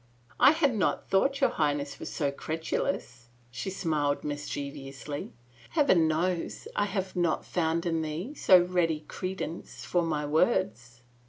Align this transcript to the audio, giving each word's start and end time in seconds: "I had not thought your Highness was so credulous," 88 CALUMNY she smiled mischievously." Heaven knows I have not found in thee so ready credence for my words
"I 0.39 0.49
had 0.53 0.73
not 0.75 1.11
thought 1.11 1.41
your 1.41 1.51
Highness 1.51 1.99
was 1.99 2.11
so 2.11 2.31
credulous," 2.31 2.85
88 2.85 2.91
CALUMNY 2.95 3.47
she 3.51 3.69
smiled 3.69 4.23
mischievously." 4.23 5.33
Heaven 5.73 6.07
knows 6.07 6.67
I 6.75 6.85
have 6.85 7.15
not 7.15 7.45
found 7.45 7.85
in 7.85 8.01
thee 8.01 8.33
so 8.33 8.59
ready 8.63 9.01
credence 9.05 9.85
for 9.85 10.01
my 10.01 10.25
words 10.25 11.03